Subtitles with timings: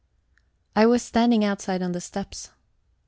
[0.75, 2.49] I was standing outside on the steps.